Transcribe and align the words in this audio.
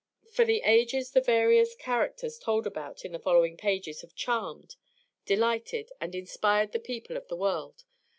For 0.31 0.41
ages 0.41 1.11
the 1.11 1.21
various 1.21 1.75
characters 1.75 2.39
told 2.39 2.65
about 2.65 3.05
in 3.05 3.11
the 3.11 3.19
following 3.19 3.55
pages 3.55 4.01
have 4.01 4.15
charmed, 4.15 4.75
delighted, 5.27 5.91
and 6.01 6.15
inspired 6.15 6.71
the 6.71 6.79
people 6.79 7.17
of 7.17 7.27
the 7.27 7.35
world. 7.37 7.83